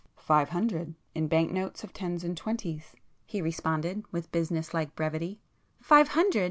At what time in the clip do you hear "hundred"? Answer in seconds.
0.49-0.95, 6.07-6.39